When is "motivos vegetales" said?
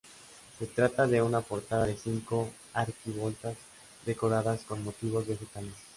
4.83-5.75